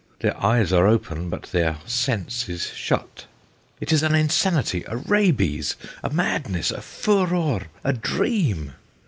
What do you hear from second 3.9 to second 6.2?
is an insanity, a rabies, a